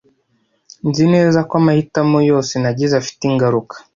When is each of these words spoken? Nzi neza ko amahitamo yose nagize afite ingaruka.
Nzi 0.87 1.03
neza 1.13 1.39
ko 1.47 1.53
amahitamo 1.61 2.17
yose 2.29 2.53
nagize 2.61 2.93
afite 3.01 3.21
ingaruka. 3.31 3.75